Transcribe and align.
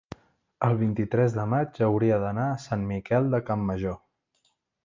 el 0.67 0.77
vint-i-tres 0.79 1.35
de 1.35 1.45
maig 1.51 1.77
hauria 1.89 2.19
d'anar 2.25 2.49
a 2.49 2.57
Sant 2.67 2.89
Miquel 2.93 3.33
de 3.35 3.45
Campmajor. 3.51 3.99